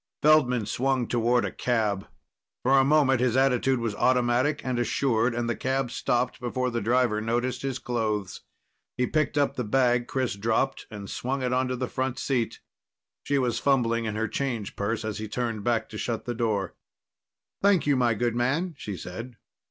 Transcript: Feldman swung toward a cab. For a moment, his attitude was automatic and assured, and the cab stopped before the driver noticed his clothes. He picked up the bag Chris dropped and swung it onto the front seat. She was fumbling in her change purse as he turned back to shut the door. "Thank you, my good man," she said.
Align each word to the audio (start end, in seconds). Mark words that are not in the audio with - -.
Feldman 0.23 0.65
swung 0.65 1.05
toward 1.07 1.45
a 1.45 1.51
cab. 1.51 2.07
For 2.63 2.71
a 2.79 2.83
moment, 2.83 3.19
his 3.21 3.37
attitude 3.37 3.77
was 3.77 3.93
automatic 3.93 4.59
and 4.65 4.79
assured, 4.79 5.35
and 5.35 5.47
the 5.47 5.55
cab 5.55 5.91
stopped 5.91 6.39
before 6.39 6.71
the 6.71 6.81
driver 6.81 7.21
noticed 7.21 7.61
his 7.61 7.77
clothes. 7.77 8.41
He 8.97 9.05
picked 9.05 9.37
up 9.37 9.55
the 9.57 9.63
bag 9.63 10.07
Chris 10.07 10.33
dropped 10.33 10.87
and 10.89 11.07
swung 11.07 11.43
it 11.43 11.53
onto 11.53 11.75
the 11.75 11.87
front 11.87 12.17
seat. 12.17 12.61
She 13.25 13.37
was 13.37 13.59
fumbling 13.59 14.05
in 14.05 14.15
her 14.15 14.27
change 14.27 14.75
purse 14.75 15.05
as 15.05 15.19
he 15.19 15.27
turned 15.27 15.63
back 15.63 15.87
to 15.89 15.99
shut 15.99 16.25
the 16.25 16.33
door. 16.33 16.73
"Thank 17.61 17.85
you, 17.85 17.95
my 17.95 18.15
good 18.15 18.35
man," 18.35 18.73
she 18.79 18.97
said. 18.97 19.35